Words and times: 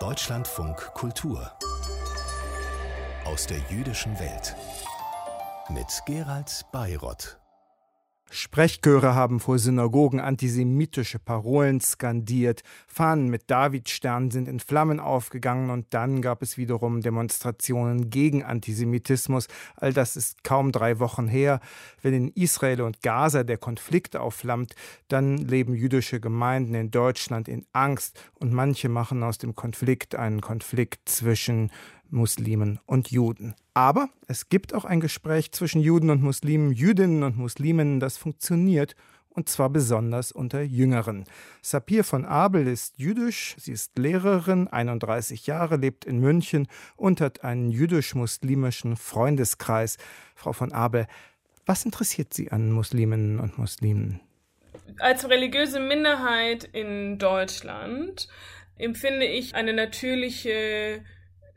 Deutschlandfunk 0.00 0.78
Kultur 0.94 1.52
aus 3.26 3.46
der 3.46 3.58
jüdischen 3.68 4.18
Welt 4.18 4.56
mit 5.68 5.88
Gerald 6.06 6.64
Bayrott. 6.72 7.39
Sprechchöre 8.32 9.16
haben 9.16 9.40
vor 9.40 9.58
Synagogen 9.58 10.20
antisemitische 10.20 11.18
Parolen 11.18 11.80
skandiert, 11.80 12.62
Fahnen 12.86 13.28
mit 13.28 13.50
Davidstern 13.50 14.30
sind 14.30 14.46
in 14.46 14.60
Flammen 14.60 15.00
aufgegangen 15.00 15.70
und 15.70 15.86
dann 15.90 16.22
gab 16.22 16.40
es 16.40 16.56
wiederum 16.56 17.00
Demonstrationen 17.00 18.08
gegen 18.08 18.44
Antisemitismus. 18.44 19.48
All 19.74 19.92
das 19.92 20.16
ist 20.16 20.44
kaum 20.44 20.70
drei 20.70 21.00
Wochen 21.00 21.26
her. 21.26 21.58
Wenn 22.02 22.14
in 22.14 22.28
Israel 22.28 22.82
und 22.82 23.02
Gaza 23.02 23.42
der 23.42 23.58
Konflikt 23.58 24.16
aufflammt, 24.16 24.76
dann 25.08 25.36
leben 25.36 25.74
jüdische 25.74 26.20
Gemeinden 26.20 26.74
in 26.74 26.92
Deutschland 26.92 27.48
in 27.48 27.66
Angst 27.72 28.22
und 28.38 28.52
manche 28.52 28.88
machen 28.88 29.24
aus 29.24 29.38
dem 29.38 29.56
Konflikt 29.56 30.14
einen 30.14 30.40
Konflikt 30.40 31.08
zwischen 31.08 31.70
Muslimen 32.12 32.80
und 32.86 33.10
Juden. 33.10 33.54
Aber 33.74 34.08
es 34.26 34.48
gibt 34.48 34.74
auch 34.74 34.84
ein 34.84 35.00
Gespräch 35.00 35.52
zwischen 35.52 35.80
Juden 35.80 36.10
und 36.10 36.22
Muslimen, 36.22 36.72
Jüdinnen 36.72 37.22
und 37.22 37.36
Muslimen, 37.36 38.00
das 38.00 38.16
funktioniert 38.16 38.94
und 39.30 39.48
zwar 39.48 39.70
besonders 39.70 40.32
unter 40.32 40.60
Jüngeren. 40.60 41.24
Sapir 41.62 42.04
von 42.04 42.24
Abel 42.24 42.66
ist 42.66 42.98
jüdisch, 42.98 43.54
sie 43.58 43.72
ist 43.72 43.96
Lehrerin, 43.96 44.68
31 44.68 45.46
Jahre, 45.46 45.76
lebt 45.76 46.04
in 46.04 46.18
München 46.18 46.66
und 46.96 47.20
hat 47.20 47.44
einen 47.44 47.70
jüdisch-muslimischen 47.70 48.96
Freundeskreis. 48.96 49.96
Frau 50.34 50.52
von 50.52 50.72
Abel, 50.72 51.06
was 51.64 51.84
interessiert 51.84 52.34
Sie 52.34 52.50
an 52.50 52.72
Musliminnen 52.72 53.38
und 53.38 53.56
Muslimen? 53.56 54.20
Als 54.98 55.28
religiöse 55.28 55.78
Minderheit 55.78 56.64
in 56.64 57.18
Deutschland 57.18 58.28
empfinde 58.76 59.26
ich 59.26 59.54
eine 59.54 59.72
natürliche 59.72 61.04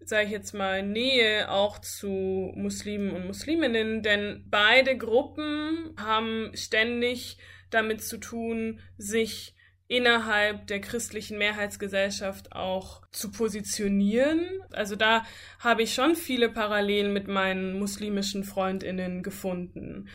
sage 0.10 0.26
ich 0.26 0.32
jetzt 0.32 0.54
mal, 0.54 0.84
Nähe 0.84 1.50
auch 1.50 1.80
zu 1.80 2.52
Muslimen 2.56 3.12
und 3.12 3.28
Musliminnen, 3.28 4.04
denn 4.04 4.46
beide 4.50 4.98
Gruppen 4.98 5.94
haben 5.98 6.52
ständig 6.54 7.38
damit 7.70 8.04
zu 8.04 8.18
tun, 8.18 8.80
sich 8.98 9.56
innerhalb 9.88 10.68
der 10.68 10.82
christlichen 10.82 11.38
Mehrheitsgesellschaft 11.38 12.54
auch 12.54 13.02
zu 13.12 13.32
positionieren. 13.32 14.48
Also 14.72 14.96
da 14.96 15.24
habe 15.60 15.84
ich 15.84 15.94
schon 15.94 16.16
viele 16.16 16.50
Parallelen 16.50 17.14
mit 17.14 17.28
meinen 17.28 17.78
muslimischen 17.78 18.44
Freundinnen 18.44 19.24
gefunden. 19.24 20.08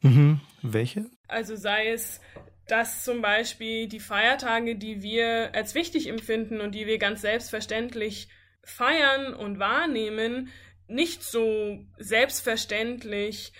Mhm. 0.00 0.40
Welche? 0.62 1.06
Also 1.28 1.56
sei 1.56 1.90
es 1.90 2.20
dass 2.66 3.04
zum 3.04 3.22
Beispiel 3.22 3.86
die 3.86 4.00
Feiertage, 4.00 4.76
die 4.76 5.02
wir 5.02 5.54
als 5.54 5.74
wichtig 5.74 6.08
empfinden 6.08 6.60
und 6.60 6.74
die 6.74 6.86
wir 6.86 6.98
ganz 6.98 7.20
selbstverständlich 7.20 8.28
feiern 8.66 9.32
und 9.32 9.58
wahrnehmen, 9.58 10.48
nicht 10.88 11.22
so 11.22 11.78
selbstverständlich 11.98 13.52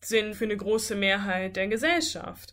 sind 0.00 0.34
für 0.34 0.44
eine 0.44 0.56
große 0.56 0.94
Mehrheit 0.94 1.56
der 1.56 1.68
Gesellschaft. 1.68 2.52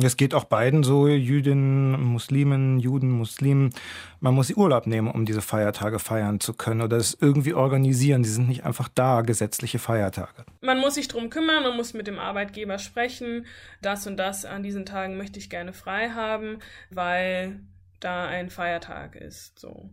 Es 0.00 0.16
geht 0.16 0.32
auch 0.32 0.44
beiden 0.44 0.84
so, 0.84 1.06
Jüdinnen, 1.06 2.00
Muslimen, 2.02 2.78
Juden, 2.78 3.10
Muslimen. 3.10 3.74
Man 4.20 4.34
muss 4.34 4.50
Urlaub 4.50 4.86
nehmen, 4.86 5.10
um 5.10 5.26
diese 5.26 5.42
Feiertage 5.42 5.98
feiern 5.98 6.40
zu 6.40 6.54
können 6.54 6.80
oder 6.80 6.96
es 6.96 7.16
irgendwie 7.20 7.52
organisieren. 7.52 8.24
Sie 8.24 8.32
sind 8.32 8.48
nicht 8.48 8.64
einfach 8.64 8.88
da, 8.88 9.20
gesetzliche 9.20 9.78
Feiertage. 9.78 10.46
Man 10.62 10.80
muss 10.80 10.94
sich 10.94 11.08
drum 11.08 11.28
kümmern, 11.28 11.62
man 11.62 11.76
muss 11.76 11.92
mit 11.92 12.06
dem 12.06 12.18
Arbeitgeber 12.18 12.78
sprechen. 12.78 13.44
Das 13.82 14.06
und 14.06 14.16
das 14.16 14.46
an 14.46 14.62
diesen 14.62 14.86
Tagen 14.86 15.18
möchte 15.18 15.38
ich 15.38 15.50
gerne 15.50 15.74
frei 15.74 16.10
haben, 16.10 16.60
weil 16.88 17.60
da 18.00 18.26
ein 18.26 18.48
Feiertag 18.48 19.14
ist. 19.14 19.58
So. 19.58 19.90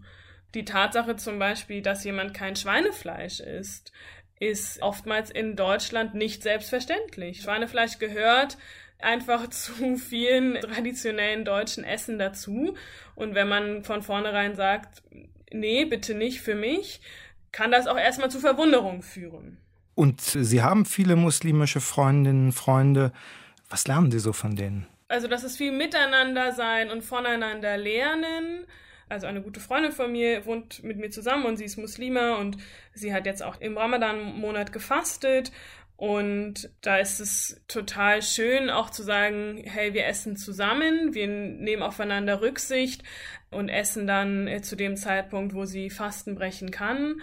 Die 0.55 0.65
Tatsache 0.65 1.15
zum 1.15 1.37
Beispiel, 1.39 1.81
dass 1.81 2.03
jemand 2.03 2.33
kein 2.33 2.55
Schweinefleisch 2.55 3.39
isst, 3.39 3.91
ist 4.39 4.81
oftmals 4.81 5.29
in 5.29 5.55
Deutschland 5.55 6.15
nicht 6.15 6.43
selbstverständlich. 6.43 7.41
Schweinefleisch 7.41 7.99
gehört 7.99 8.57
einfach 8.99 9.47
zu 9.49 9.97
vielen 9.97 10.59
traditionellen 10.61 11.45
deutschen 11.45 11.83
Essen 11.83 12.17
dazu. 12.17 12.75
Und 13.15 13.35
wenn 13.35 13.47
man 13.47 13.83
von 13.83 14.01
vornherein 14.01 14.55
sagt, 14.55 15.03
nee, 15.51 15.85
bitte 15.85 16.15
nicht 16.15 16.41
für 16.41 16.55
mich, 16.55 17.01
kann 17.51 17.71
das 17.71 17.87
auch 17.87 17.97
erstmal 17.97 18.31
zu 18.31 18.39
Verwunderung 18.39 19.01
führen. 19.01 19.57
Und 19.95 20.21
Sie 20.21 20.61
haben 20.61 20.85
viele 20.85 21.15
muslimische 21.15 21.81
Freundinnen, 21.81 22.53
Freunde. 22.53 23.11
Was 23.69 23.87
lernen 23.87 24.11
Sie 24.11 24.19
so 24.19 24.33
von 24.33 24.55
denen? 24.55 24.87
Also, 25.09 25.27
das 25.27 25.43
ist 25.43 25.57
viel 25.57 25.71
Miteinander 25.71 26.53
sein 26.53 26.89
und 26.89 27.03
voneinander 27.03 27.75
lernen 27.77 28.65
also 29.09 29.27
eine 29.27 29.41
gute 29.41 29.59
Freundin 29.59 29.91
von 29.91 30.11
mir 30.11 30.45
wohnt 30.45 30.83
mit 30.83 30.97
mir 30.97 31.09
zusammen 31.09 31.45
und 31.45 31.57
sie 31.57 31.65
ist 31.65 31.77
Muslima 31.77 32.35
und 32.35 32.57
sie 32.93 33.13
hat 33.13 33.25
jetzt 33.25 33.43
auch 33.43 33.59
im 33.59 33.77
Ramadan-Monat 33.77 34.71
gefastet. 34.71 35.51
Und 35.97 36.69
da 36.79 36.97
ist 36.97 37.19
es 37.19 37.61
total 37.67 38.21
schön, 38.21 38.69
auch 38.69 38.89
zu 38.89 39.03
sagen, 39.03 39.61
hey, 39.65 39.93
wir 39.93 40.05
essen 40.05 40.37
zusammen, 40.37 41.13
wir 41.13 41.27
nehmen 41.27 41.83
aufeinander 41.83 42.41
Rücksicht 42.41 43.03
und 43.51 43.67
essen 43.67 44.07
dann 44.07 44.47
äh, 44.47 44.61
zu 44.61 44.77
dem 44.77 44.95
Zeitpunkt, 44.95 45.53
wo 45.53 45.65
sie 45.65 45.89
Fasten 45.89 46.35
brechen 46.35 46.71
kann. 46.71 47.21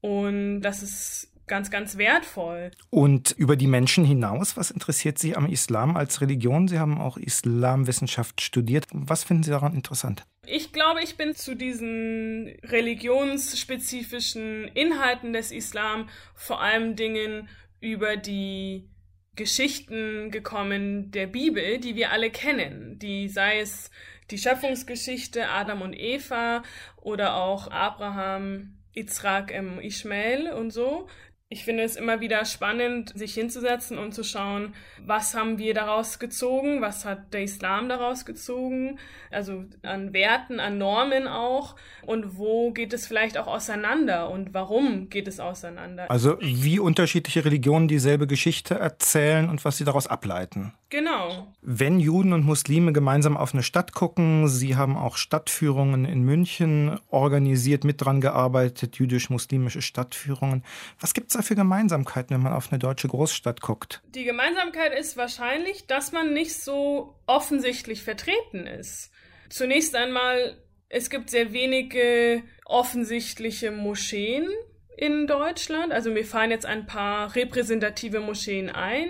Und 0.00 0.60
das 0.60 0.84
ist 0.84 1.31
ganz, 1.52 1.70
ganz 1.70 1.98
wertvoll. 1.98 2.70
Und 2.88 3.32
über 3.32 3.56
die 3.56 3.66
Menschen 3.66 4.06
hinaus, 4.06 4.56
was 4.56 4.70
interessiert 4.70 5.18
Sie 5.18 5.36
am 5.36 5.44
Islam 5.44 5.98
als 5.98 6.22
Religion? 6.22 6.66
Sie 6.66 6.78
haben 6.78 6.98
auch 6.98 7.18
Islamwissenschaft 7.18 8.40
studiert. 8.40 8.86
Was 8.90 9.22
finden 9.22 9.42
Sie 9.42 9.50
daran 9.50 9.74
interessant? 9.74 10.24
Ich 10.46 10.72
glaube, 10.72 11.02
ich 11.02 11.18
bin 11.18 11.34
zu 11.34 11.54
diesen 11.54 12.56
religionsspezifischen 12.62 14.66
Inhalten 14.68 15.34
des 15.34 15.52
Islam 15.52 16.08
vor 16.34 16.62
allem 16.62 16.96
Dingen 16.96 17.50
über 17.80 18.16
die 18.16 18.88
Geschichten 19.36 20.30
gekommen 20.30 21.10
der 21.10 21.26
Bibel, 21.26 21.80
die 21.80 21.96
wir 21.96 22.12
alle 22.12 22.30
kennen, 22.30 22.98
die 22.98 23.28
sei 23.28 23.60
es 23.60 23.90
die 24.30 24.38
Schöpfungsgeschichte 24.38 25.50
Adam 25.50 25.82
und 25.82 25.92
Eva 25.92 26.62
oder 26.96 27.36
auch 27.36 27.70
Abraham, 27.70 28.78
Yitzhak, 28.94 29.52
Ishmael 29.82 30.50
und 30.52 30.70
so, 30.70 31.08
ich 31.52 31.64
finde 31.64 31.82
es 31.82 31.96
immer 31.96 32.20
wieder 32.20 32.46
spannend, 32.46 33.12
sich 33.14 33.34
hinzusetzen 33.34 33.98
und 33.98 34.14
zu 34.14 34.24
schauen, 34.24 34.72
was 35.04 35.34
haben 35.34 35.58
wir 35.58 35.74
daraus 35.74 36.18
gezogen, 36.18 36.80
was 36.80 37.04
hat 37.04 37.34
der 37.34 37.42
Islam 37.42 37.90
daraus 37.90 38.24
gezogen, 38.24 38.98
also 39.30 39.64
an 39.82 40.14
Werten, 40.14 40.60
an 40.60 40.78
Normen 40.78 41.28
auch 41.28 41.76
und 42.06 42.38
wo 42.38 42.72
geht 42.72 42.94
es 42.94 43.06
vielleicht 43.06 43.36
auch 43.36 43.46
auseinander 43.46 44.30
und 44.30 44.54
warum 44.54 45.10
geht 45.10 45.28
es 45.28 45.40
auseinander. 45.40 46.10
Also 46.10 46.38
wie 46.40 46.78
unterschiedliche 46.78 47.44
Religionen 47.44 47.86
dieselbe 47.86 48.26
Geschichte 48.26 48.76
erzählen 48.76 49.50
und 49.50 49.62
was 49.66 49.76
sie 49.76 49.84
daraus 49.84 50.06
ableiten. 50.06 50.72
Genau. 50.92 51.48
Wenn 51.62 52.00
Juden 52.00 52.34
und 52.34 52.44
Muslime 52.44 52.92
gemeinsam 52.92 53.34
auf 53.38 53.54
eine 53.54 53.62
Stadt 53.62 53.94
gucken, 53.94 54.46
Sie 54.46 54.76
haben 54.76 54.98
auch 54.98 55.16
Stadtführungen 55.16 56.04
in 56.04 56.22
München 56.22 57.00
organisiert, 57.08 57.84
mit 57.84 58.02
dran 58.02 58.20
gearbeitet, 58.20 58.96
jüdisch-muslimische 58.96 59.80
Stadtführungen. 59.80 60.64
Was 61.00 61.14
gibt 61.14 61.30
es 61.30 61.36
da 61.42 61.46
für 61.46 61.54
Gemeinsamkeiten, 61.54 62.34
wenn 62.34 62.42
man 62.42 62.52
auf 62.52 62.70
eine 62.70 62.78
deutsche 62.78 63.08
Großstadt 63.08 63.60
guckt? 63.60 64.02
Die 64.14 64.24
Gemeinsamkeit 64.24 64.98
ist 64.98 65.16
wahrscheinlich, 65.16 65.86
dass 65.86 66.12
man 66.12 66.32
nicht 66.32 66.54
so 66.54 67.14
offensichtlich 67.26 68.02
vertreten 68.02 68.66
ist. 68.66 69.10
Zunächst 69.48 69.94
einmal, 69.94 70.56
es 70.88 71.10
gibt 71.10 71.30
sehr 71.30 71.52
wenige 71.52 72.42
offensichtliche 72.64 73.70
Moscheen 73.70 74.48
in 74.96 75.26
Deutschland. 75.26 75.92
Also 75.92 76.10
mir 76.10 76.24
fallen 76.24 76.50
jetzt 76.50 76.66
ein 76.66 76.86
paar 76.86 77.34
repräsentative 77.34 78.20
Moscheen 78.20 78.70
ein, 78.70 79.08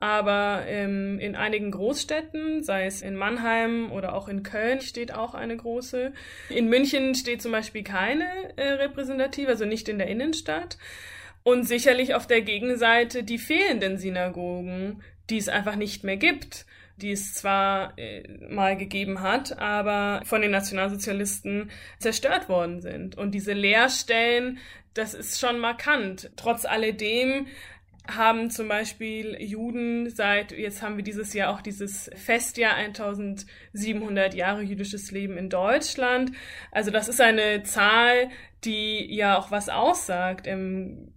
aber 0.00 0.64
ähm, 0.66 1.18
in 1.18 1.34
einigen 1.34 1.70
Großstädten, 1.70 2.62
sei 2.62 2.86
es 2.86 3.00
in 3.00 3.16
Mannheim 3.16 3.90
oder 3.90 4.14
auch 4.14 4.28
in 4.28 4.42
Köln, 4.42 4.80
steht 4.80 5.14
auch 5.14 5.34
eine 5.34 5.56
große. 5.56 6.12
In 6.50 6.68
München 6.68 7.14
steht 7.14 7.40
zum 7.40 7.52
Beispiel 7.52 7.84
keine 7.84 8.26
äh, 8.56 8.72
repräsentative, 8.72 9.48
also 9.48 9.64
nicht 9.64 9.88
in 9.88 9.98
der 9.98 10.08
Innenstadt. 10.08 10.76
Und 11.44 11.64
sicherlich 11.64 12.14
auf 12.14 12.26
der 12.26 12.42
Gegenseite 12.42 13.22
die 13.22 13.38
fehlenden 13.38 13.98
Synagogen, 13.98 15.02
die 15.30 15.38
es 15.38 15.48
einfach 15.48 15.76
nicht 15.76 16.02
mehr 16.02 16.16
gibt 16.16 16.66
die 16.96 17.12
es 17.12 17.34
zwar 17.34 17.98
äh, 17.98 18.22
mal 18.48 18.76
gegeben 18.76 19.20
hat, 19.20 19.58
aber 19.58 20.22
von 20.24 20.42
den 20.42 20.50
Nationalsozialisten 20.50 21.70
zerstört 21.98 22.48
worden 22.48 22.80
sind. 22.80 23.16
Und 23.16 23.32
diese 23.32 23.52
Leerstellen, 23.52 24.58
das 24.94 25.14
ist 25.14 25.40
schon 25.40 25.58
markant. 25.58 26.30
Trotz 26.36 26.64
alledem 26.64 27.46
haben 28.06 28.50
zum 28.50 28.68
Beispiel 28.68 29.36
Juden 29.40 30.10
seit, 30.10 30.52
jetzt 30.52 30.82
haben 30.82 30.96
wir 30.96 31.04
dieses 31.04 31.32
Jahr 31.32 31.52
auch 31.52 31.62
dieses 31.62 32.10
Festjahr 32.14 32.74
1700 32.74 34.34
Jahre 34.34 34.62
jüdisches 34.62 35.10
Leben 35.10 35.38
in 35.38 35.48
Deutschland. 35.48 36.32
Also 36.70 36.90
das 36.90 37.08
ist 37.08 37.20
eine 37.20 37.62
Zahl, 37.64 38.28
die 38.62 39.12
ja 39.12 39.38
auch 39.38 39.50
was 39.50 39.68
aussagt. 39.68 40.46
Ähm, 40.46 41.14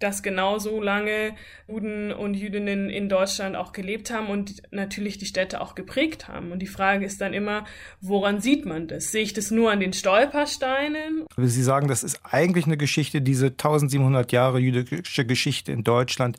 dass 0.00 0.22
genauso 0.22 0.82
lange 0.82 1.34
Juden 1.68 2.12
und 2.12 2.34
Jüdinnen 2.34 2.90
in 2.90 3.08
Deutschland 3.08 3.54
auch 3.54 3.72
gelebt 3.72 4.10
haben 4.10 4.26
und 4.26 4.62
natürlich 4.72 5.18
die 5.18 5.26
Städte 5.26 5.60
auch 5.60 5.74
geprägt 5.74 6.26
haben. 6.26 6.50
Und 6.50 6.60
die 6.60 6.66
Frage 6.66 7.04
ist 7.04 7.20
dann 7.20 7.32
immer, 7.32 7.64
woran 8.00 8.40
sieht 8.40 8.66
man 8.66 8.88
das? 8.88 9.12
Sehe 9.12 9.22
ich 9.22 9.34
das 9.34 9.50
nur 9.50 9.70
an 9.70 9.78
den 9.78 9.92
Stolpersteinen? 9.92 11.26
Sie 11.36 11.62
sagen, 11.62 11.86
das 11.86 12.02
ist 12.02 12.20
eigentlich 12.24 12.66
eine 12.66 12.76
Geschichte, 12.76 13.20
diese 13.20 13.46
1700 13.46 14.32
Jahre 14.32 14.58
jüdische 14.58 15.24
Geschichte 15.24 15.70
in 15.70 15.84
Deutschland, 15.84 16.38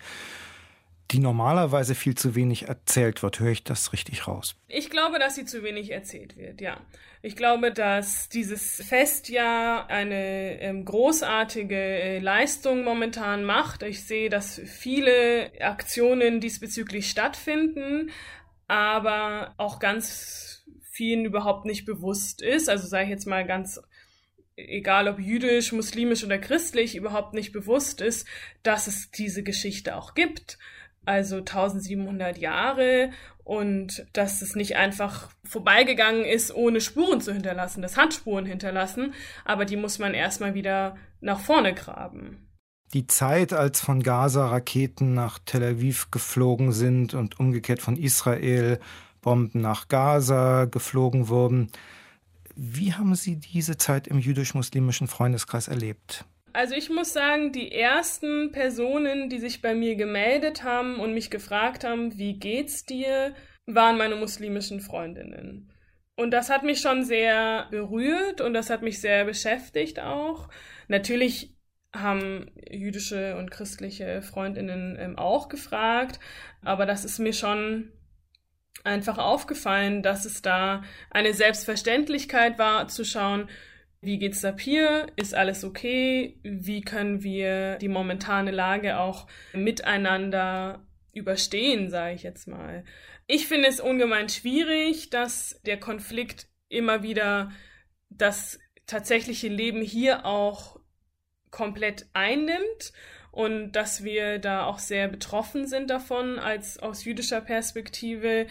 die 1.12 1.20
normalerweise 1.20 1.94
viel 1.94 2.16
zu 2.16 2.36
wenig 2.36 2.70
erzählt 2.70 3.22
wird. 3.22 3.40
Höre 3.40 3.52
ich 3.52 3.64
das 3.64 3.92
richtig 3.92 4.28
raus? 4.28 4.56
Ich 4.68 4.90
glaube, 4.90 5.20
dass 5.20 5.36
sie 5.36 5.46
zu 5.46 5.64
wenig 5.64 5.92
erzählt 5.92 6.38
wird, 6.38 6.62
ja. 6.62 6.78
Ich 7.22 7.36
glaube, 7.36 7.72
dass 7.72 8.30
dieses 8.30 8.82
Festjahr 8.84 9.88
eine 9.90 10.60
ähm, 10.60 10.86
großartige 10.86 11.76
äh, 11.76 12.20
Leistung 12.20 12.84
momentan 12.84 13.44
macht. 13.44 13.84
Ich 13.84 14.04
sehe, 14.06 14.30
dass 14.30 14.60
viele 14.66 15.52
Aktionen 15.62 16.40
diesbezüglich 16.40 17.10
stattfinden, 17.10 18.10
aber 18.68 19.54
auch 19.58 19.80
ganz 19.80 20.66
vielen 20.90 21.26
überhaupt 21.26 21.66
nicht 21.66 21.86
bewusst 21.86 22.42
ist. 22.42 22.70
Also 22.70 22.88
sage 22.88 23.04
ich 23.04 23.10
jetzt 23.12 23.28
mal 23.28 23.46
ganz 23.46 23.80
egal 24.56 25.08
ob 25.08 25.20
jüdisch, 25.20 25.72
muslimisch 25.72 26.24
oder 26.24 26.38
christlich, 26.38 26.96
überhaupt 26.96 27.34
nicht 27.34 27.52
bewusst 27.52 28.02
ist, 28.02 28.28
dass 28.64 28.88
es 28.88 29.12
diese 29.12 29.44
Geschichte 29.44 29.96
auch 29.96 30.14
gibt 30.14 30.58
also 31.06 31.38
1700 31.38 32.38
Jahre 32.38 33.12
und 33.44 34.06
dass 34.14 34.42
es 34.42 34.56
nicht 34.56 34.76
einfach 34.76 35.30
vorbeigegangen 35.44 36.26
ist, 36.26 36.54
ohne 36.54 36.80
Spuren 36.80 37.22
zu 37.22 37.34
hinterlassen. 37.34 37.82
Das 37.82 37.98
hat 37.98 38.14
Spuren 38.14 38.46
hinterlassen, 38.46 39.14
aber 39.46 39.66
die 39.66 39.78
muss 39.78 40.00
man 40.00 40.14
erstmal 40.14 40.54
wieder 40.54 40.96
nach 41.20 41.40
vorne 41.40 41.74
graben. 41.74 42.48
Die 42.94 43.08
Zeit, 43.08 43.54
als 43.54 43.80
von 43.80 44.04
Gaza 44.04 44.48
Raketen 44.48 45.14
nach 45.14 45.40
Tel 45.46 45.64
Aviv 45.64 46.12
geflogen 46.12 46.74
sind 46.74 47.14
und 47.14 47.40
umgekehrt 47.40 47.82
von 47.82 47.96
Israel 47.96 48.80
Bomben 49.22 49.62
nach 49.62 49.88
Gaza 49.88 50.66
geflogen 50.66 51.30
wurden, 51.30 51.72
wie 52.56 52.94
haben 52.94 53.16
Sie 53.16 53.38
diese 53.38 53.78
Zeit 53.78 54.08
im 54.08 54.20
jüdisch-muslimischen 54.20 55.08
Freundeskreis 55.08 55.68
erlebt? 55.68 56.26
Also 56.54 56.76
ich 56.76 56.90
muss 56.90 57.14
sagen, 57.14 57.52
die 57.52 57.72
ersten 57.72 58.52
Personen, 58.52 59.30
die 59.30 59.40
sich 59.40 59.62
bei 59.62 59.74
mir 59.74 59.96
gemeldet 59.96 60.64
haben 60.64 61.00
und 61.00 61.14
mich 61.14 61.30
gefragt 61.30 61.84
haben, 61.84 62.18
wie 62.18 62.40
geht's 62.40 62.86
dir, 62.86 63.34
waren 63.66 63.98
meine 63.98 64.16
muslimischen 64.16 64.82
Freundinnen. 64.82 65.72
Und 66.16 66.32
das 66.32 66.50
hat 66.50 66.64
mich 66.64 66.82
schon 66.82 67.04
sehr 67.04 67.68
berührt 67.72 68.42
und 68.42 68.54
das 68.54 68.70
hat 68.70 68.82
mich 68.82 69.00
sehr 69.00 69.26
beschäftigt 69.26 70.00
auch. 70.00 70.50
Natürlich 70.88 71.56
haben 71.96 72.52
jüdische 72.70 73.38
und 73.38 73.52
christliche 73.52 74.22
Freundinnen 74.22 74.98
ähm, 75.00 75.18
auch 75.18 75.50
gefragt, 75.50 76.20
aber 76.62 76.86
das 76.86 77.06
ist 77.06 77.20
mir 77.20 77.34
schon 77.34 77.92
einfach 78.84 79.18
aufgefallen, 79.18 80.02
dass 80.02 80.26
es 80.26 80.42
da 80.42 80.84
eine 81.10 81.34
Selbstverständlichkeit 81.34 82.58
war, 82.58 82.88
zu 82.88 83.04
schauen, 83.04 83.50
wie 84.02 84.18
geht's 84.18 84.42
Sapir? 84.42 85.08
Ist 85.16 85.36
alles 85.36 85.64
okay? 85.64 86.40
Wie 86.44 86.82
können 86.82 87.24
wir 87.24 87.78
die 87.78 87.88
momentane 87.88 88.52
Lage 88.52 88.98
auch 88.98 89.28
miteinander 89.54 90.86
überstehen, 91.14 91.90
sage 91.90 92.16
ich 92.16 92.24
jetzt 92.24 92.48
mal. 92.48 92.84
Ich 93.28 93.48
finde 93.48 93.68
es 93.68 93.80
ungemein 93.80 94.30
schwierig, 94.30 95.10
dass 95.10 95.62
der 95.66 95.80
Konflikt 95.80 96.48
immer 96.70 97.04
wieder 97.04 97.52
das 98.10 98.60
tatsächliche 98.88 99.48
Leben 99.48 99.82
hier 99.82 100.26
auch 100.26 100.80
komplett 101.50 102.08
einnimmt 102.14 102.94
und 103.32 103.74
dass 103.74 104.04
wir 104.04 104.40
da 104.40 104.66
auch 104.66 104.80
sehr 104.80 105.08
betroffen 105.08 105.68
sind 105.68 105.90
davon 105.90 106.40
als 106.40 106.78
aus 106.78 107.04
jüdischer 107.06 107.42
Perspektive 107.42 108.48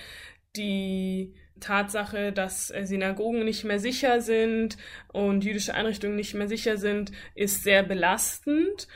die 0.57 1.35
Tatsache, 1.61 2.33
dass 2.33 2.71
äh, 2.71 2.85
Synagogen 2.85 3.45
nicht 3.45 3.65
mehr 3.65 3.79
sicher 3.79 4.21
sind 4.21 4.77
und 5.13 5.45
jüdische 5.45 5.75
Einrichtungen 5.75 6.17
nicht 6.17 6.35
mehr 6.35 6.49
sicher 6.49 6.77
sind, 6.77 7.13
ist 7.35 7.63
sehr 7.63 7.83
belastend. 7.83 8.89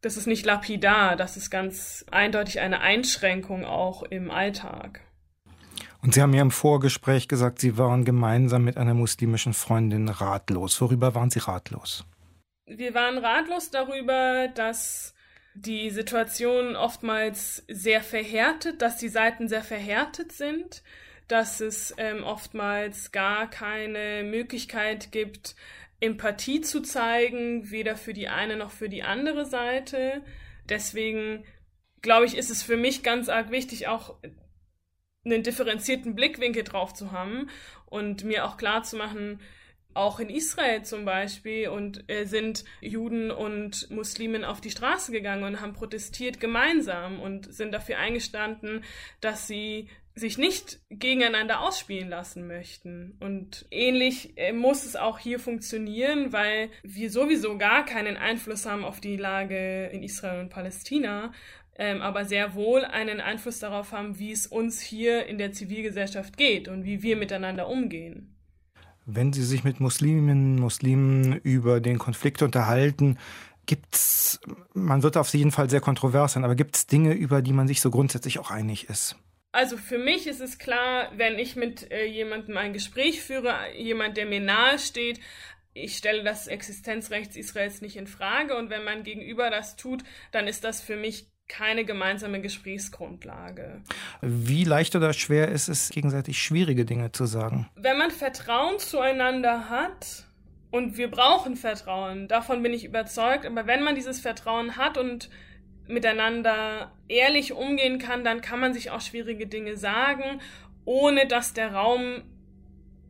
Das 0.00 0.16
ist 0.16 0.26
nicht 0.26 0.46
lapidar, 0.46 1.16
das 1.16 1.36
ist 1.36 1.50
ganz 1.50 2.04
eindeutig 2.10 2.60
eine 2.60 2.80
Einschränkung 2.80 3.64
auch 3.64 4.02
im 4.02 4.30
Alltag. 4.30 5.00
Und 6.02 6.14
Sie 6.14 6.22
haben 6.22 6.32
ja 6.32 6.40
im 6.40 6.50
Vorgespräch 6.50 7.28
gesagt, 7.28 7.58
Sie 7.58 7.76
waren 7.76 8.04
gemeinsam 8.04 8.64
mit 8.64 8.78
einer 8.78 8.94
muslimischen 8.94 9.52
Freundin 9.52 10.08
ratlos. 10.08 10.80
Worüber 10.80 11.14
waren 11.14 11.28
Sie 11.28 11.40
ratlos? 11.40 12.04
Wir 12.66 12.94
waren 12.94 13.18
ratlos 13.18 13.70
darüber, 13.70 14.48
dass 14.48 15.14
die 15.54 15.90
Situation 15.90 16.76
oftmals 16.76 17.64
sehr 17.68 18.02
verhärtet, 18.02 18.82
dass 18.82 18.96
die 18.96 19.08
Seiten 19.08 19.48
sehr 19.48 19.62
verhärtet 19.62 20.32
sind, 20.32 20.82
dass 21.30 21.60
es 21.60 21.94
ähm, 21.96 22.24
oftmals 22.24 23.12
gar 23.12 23.48
keine 23.48 24.24
Möglichkeit 24.24 25.12
gibt, 25.12 25.54
Empathie 26.00 26.60
zu 26.60 26.80
zeigen, 26.80 27.70
weder 27.70 27.94
für 27.94 28.14
die 28.14 28.28
eine 28.28 28.56
noch 28.56 28.72
für 28.72 28.88
die 28.88 29.04
andere 29.04 29.44
Seite. 29.44 30.22
Deswegen 30.68 31.44
glaube 32.02 32.26
ich, 32.26 32.36
ist 32.36 32.50
es 32.50 32.64
für 32.64 32.76
mich 32.76 33.04
ganz 33.04 33.28
arg 33.28 33.50
wichtig, 33.50 33.86
auch 33.86 34.16
einen 35.24 35.42
differenzierten 35.44 36.16
Blickwinkel 36.16 36.64
drauf 36.64 36.94
zu 36.94 37.12
haben 37.12 37.48
und 37.86 38.24
mir 38.24 38.44
auch 38.44 38.56
klar 38.56 38.82
zu 38.82 38.96
machen, 38.96 39.40
auch 39.92 40.20
in 40.20 40.30
Israel 40.30 40.82
zum 40.82 41.04
Beispiel 41.04 41.68
und 41.68 42.08
äh, 42.08 42.24
sind 42.24 42.64
Juden 42.80 43.30
und 43.30 43.90
Muslimen 43.90 44.44
auf 44.44 44.60
die 44.60 44.70
Straße 44.70 45.12
gegangen 45.12 45.44
und 45.44 45.60
haben 45.60 45.74
protestiert 45.74 46.40
gemeinsam 46.40 47.20
und 47.20 47.52
sind 47.52 47.72
dafür 47.72 47.98
eingestanden, 47.98 48.84
dass 49.20 49.46
sie 49.46 49.88
sich 50.14 50.38
nicht 50.38 50.80
gegeneinander 50.90 51.60
ausspielen 51.60 52.08
lassen 52.08 52.46
möchten. 52.46 53.16
Und 53.20 53.66
ähnlich 53.70 54.36
äh, 54.36 54.52
muss 54.52 54.84
es 54.84 54.96
auch 54.96 55.18
hier 55.18 55.38
funktionieren, 55.38 56.32
weil 56.32 56.70
wir 56.82 57.10
sowieso 57.10 57.56
gar 57.58 57.84
keinen 57.84 58.16
Einfluss 58.16 58.66
haben 58.66 58.84
auf 58.84 59.00
die 59.00 59.16
Lage 59.16 59.86
in 59.86 60.02
Israel 60.02 60.40
und 60.40 60.50
Palästina, 60.50 61.32
ähm, 61.76 62.02
aber 62.02 62.24
sehr 62.24 62.54
wohl 62.54 62.84
einen 62.84 63.20
Einfluss 63.20 63.60
darauf 63.60 63.92
haben, 63.92 64.18
wie 64.18 64.32
es 64.32 64.46
uns 64.46 64.80
hier 64.80 65.26
in 65.26 65.38
der 65.38 65.52
Zivilgesellschaft 65.52 66.36
geht 66.36 66.68
und 66.68 66.84
wie 66.84 67.02
wir 67.02 67.16
miteinander 67.16 67.68
umgehen. 67.68 68.36
Wenn 69.06 69.32
Sie 69.32 69.44
sich 69.44 69.64
mit 69.64 69.80
Musliminnen, 69.80 70.56
Muslimen 70.56 71.36
über 71.38 71.80
den 71.80 71.98
Konflikt 71.98 72.42
unterhalten, 72.42 73.18
gibt's, 73.66 74.40
man 74.74 75.02
wird 75.02 75.16
auf 75.16 75.32
jeden 75.32 75.52
Fall 75.52 75.70
sehr 75.70 75.80
kontrovers 75.80 76.34
sein, 76.34 76.44
aber 76.44 76.54
gibt 76.54 76.76
es 76.76 76.86
Dinge, 76.86 77.14
über 77.14 77.40
die 77.40 77.52
man 77.52 77.66
sich 77.66 77.80
so 77.80 77.90
grundsätzlich 77.90 78.38
auch 78.38 78.50
einig 78.50 78.88
ist? 78.88 79.16
Also 79.52 79.76
für 79.76 79.98
mich 79.98 80.26
ist 80.26 80.40
es 80.40 80.58
klar, 80.58 81.10
wenn 81.16 81.38
ich 81.38 81.56
mit 81.56 81.90
äh, 81.90 82.04
jemandem 82.04 82.56
ein 82.56 82.72
Gespräch 82.72 83.20
führe, 83.20 83.54
jemand, 83.76 84.16
der 84.16 84.26
mir 84.26 84.40
nahe 84.40 84.78
steht, 84.78 85.20
ich 85.72 85.96
stelle 85.96 86.22
das 86.22 86.46
Existenzrecht 86.46 87.36
Israels 87.36 87.80
nicht 87.80 87.96
in 87.96 88.06
Frage 88.06 88.56
und 88.56 88.70
wenn 88.70 88.84
mein 88.84 89.02
Gegenüber 89.02 89.50
das 89.50 89.76
tut, 89.76 90.02
dann 90.32 90.46
ist 90.46 90.64
das 90.64 90.80
für 90.80 90.96
mich 90.96 91.28
keine 91.48 91.84
gemeinsame 91.84 92.40
Gesprächsgrundlage. 92.40 93.82
Wie 94.20 94.62
leicht 94.62 94.94
oder 94.94 95.12
schwer 95.12 95.48
ist 95.48 95.68
es, 95.68 95.90
gegenseitig 95.90 96.40
schwierige 96.40 96.84
Dinge 96.84 97.10
zu 97.10 97.26
sagen? 97.26 97.68
Wenn 97.74 97.98
man 97.98 98.12
Vertrauen 98.12 98.78
zueinander 98.78 99.68
hat, 99.68 100.26
und 100.70 100.96
wir 100.96 101.10
brauchen 101.10 101.56
Vertrauen, 101.56 102.28
davon 102.28 102.62
bin 102.62 102.72
ich 102.72 102.84
überzeugt, 102.84 103.44
aber 103.44 103.66
wenn 103.66 103.82
man 103.82 103.94
dieses 103.96 104.20
Vertrauen 104.20 104.76
hat 104.76 104.98
und 104.98 105.28
miteinander 105.88 106.92
ehrlich 107.08 107.52
umgehen 107.52 107.98
kann, 107.98 108.24
dann 108.24 108.40
kann 108.40 108.60
man 108.60 108.74
sich 108.74 108.90
auch 108.90 109.00
schwierige 109.00 109.46
Dinge 109.46 109.76
sagen, 109.76 110.40
ohne 110.84 111.26
dass 111.26 111.52
der 111.52 111.74
Raum 111.74 112.22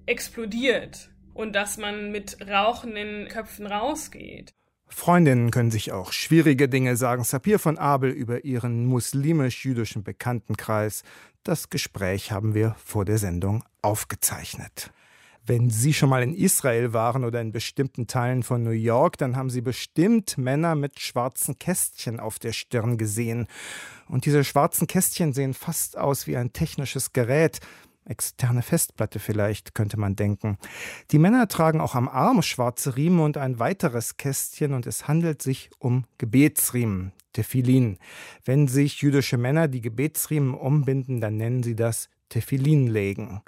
explodiert 0.07 1.11
und 1.35 1.55
dass 1.55 1.77
man 1.79 2.11
mit 2.11 2.39
rauchenden 2.49 3.29
Köpfen 3.29 3.67
rausgeht. 3.67 4.53
Freundinnen 4.89 5.51
können 5.51 5.71
sich 5.71 5.93
auch 5.93 6.13
schwierige 6.13 6.69
Dinge 6.69 6.97
sagen. 6.97 7.23
Sapir 7.23 7.59
von 7.59 7.79
Abel 7.79 8.11
über 8.11 8.45
ihren 8.45 8.87
muslimisch-jüdischen 8.87 10.03
Bekanntenkreis. 10.03 11.05
Das 11.45 11.71
Gespräch 11.71 12.33
haben 12.33 12.55
wir 12.55 12.75
vor 12.85 13.05
der 13.05 13.19
Sendung 13.19 13.65
aufgezeichnet. 13.83 14.91
Wenn 15.47 15.71
Sie 15.71 15.95
schon 15.95 16.11
mal 16.11 16.23
in 16.23 16.35
Israel 16.35 16.93
waren 16.93 17.25
oder 17.25 17.41
in 17.41 17.51
bestimmten 17.51 18.07
Teilen 18.07 18.43
von 18.43 18.63
New 18.63 18.71
York, 18.71 19.17
dann 19.17 19.37
haben 19.37 19.51
Sie 19.51 19.63
bestimmt 19.63 20.37
Männer 20.37 20.75
mit 20.75 21.01
schwarzen 21.01 21.59
Kästchen 21.59 22.21
auf 22.21 22.39
der 22.39 22.53
Stirn 22.53 22.99
gesehen. 22.99 23.47
Und 24.09 24.27
diese 24.27 24.45
schwarzen 24.45 24.87
Kästchen 24.87 25.33
sehen 25.33 25.55
fast 25.55 25.97
aus 25.97 26.27
wie 26.27 26.37
ein 26.37 26.53
technisches 26.53 27.13
Gerät. 27.13 27.61
Externe 28.05 28.63
Festplatte 28.63 29.19
vielleicht, 29.19 29.75
könnte 29.75 29.99
man 29.99 30.17
denken. 30.17 30.59
Die 31.11 31.19
Männer 31.19 31.49
tragen 31.49 31.81
auch 31.81 31.95
am 31.95 32.09
Arm 32.09 32.43
schwarze 32.43 32.97
Riemen 32.97 33.21
und 33.21 33.37
ein 33.37 33.59
weiteres 33.59 34.17
Kästchen 34.17 34.75
und 34.75 34.87
es 34.87 35.07
handelt 35.07 35.43
sich 35.43 35.71
um 35.79 36.05
Gebetsriemen, 36.19 37.13
Tefillin. 37.33 37.99
Wenn 38.45 38.69
sich 38.69 39.01
jüdische 39.01 39.37
Männer 39.37 39.69
die 39.69 39.81
Gebetsriemen 39.81 40.55
umbinden, 40.55 41.21
dann 41.21 41.37
nennen 41.37 41.63
sie 41.63 41.77
das 41.77 42.09
Tefillin 42.31 42.87
legen. 42.87 43.43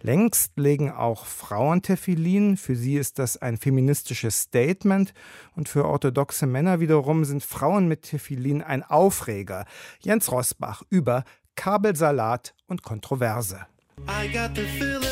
Längst 0.00 0.52
legen 0.56 0.92
auch 0.92 1.26
Frauen 1.26 1.82
Tefillin. 1.82 2.56
Für 2.56 2.76
sie 2.76 2.94
ist 2.96 3.18
das 3.18 3.36
ein 3.36 3.56
feministisches 3.56 4.42
Statement. 4.42 5.12
Und 5.56 5.68
für 5.68 5.84
orthodoxe 5.84 6.46
Männer 6.46 6.78
wiederum 6.78 7.24
sind 7.24 7.42
Frauen 7.42 7.88
mit 7.88 8.02
Tefillin 8.02 8.62
ein 8.62 8.84
Aufreger. 8.84 9.66
Jens 10.00 10.30
Rosbach 10.30 10.82
über 10.88 11.24
Kabelsalat 11.56 12.54
und 12.68 12.84
Kontroverse. 12.84 13.66
I 14.06 14.28
got 14.28 14.54
the 14.54 14.62
feeling, 14.78 15.02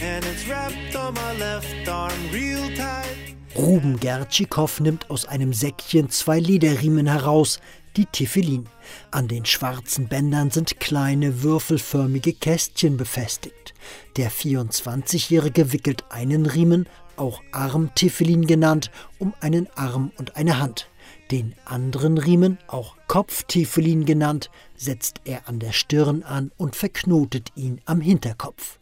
and 0.00 0.24
it's 0.24 0.48
wrapped 0.48 0.94
on 0.94 1.14
my 1.14 1.36
left 1.36 1.88
arm 1.88 2.12
real 2.32 2.72
tight. 2.76 3.30
Ruben 3.56 3.98
Gertschikow 3.98 4.78
nimmt 4.78 5.10
aus 5.10 5.26
einem 5.26 5.52
Säckchen 5.52 6.08
zwei 6.08 6.38
Lederriemen 6.38 7.08
heraus, 7.08 7.60
die 7.96 8.06
Tiffelin. 8.06 8.66
An 9.10 9.28
den 9.28 9.44
schwarzen 9.44 10.08
Bändern 10.08 10.50
sind 10.50 10.80
kleine 10.80 11.42
würfelförmige 11.42 12.32
Kästchen 12.32 12.96
befestigt. 12.96 13.74
Der 14.16 14.30
24-Jährige 14.30 15.72
wickelt 15.72 16.04
einen 16.10 16.46
Riemen, 16.46 16.86
auch 17.16 17.42
Arm-Tiffelin 17.52 18.46
genannt, 18.46 18.90
um 19.18 19.34
einen 19.40 19.68
Arm 19.76 20.12
und 20.16 20.36
eine 20.36 20.58
Hand. 20.58 20.88
Den 21.30 21.54
anderen 21.64 22.18
Riemen, 22.18 22.58
auch 22.66 22.96
Kopftiefelin 23.06 24.04
genannt, 24.04 24.50
setzt 24.76 25.20
er 25.24 25.48
an 25.48 25.60
der 25.60 25.72
Stirn 25.72 26.22
an 26.22 26.50
und 26.56 26.74
verknotet 26.76 27.52
ihn 27.54 27.80
am 27.84 28.00
Hinterkopf. 28.00 28.78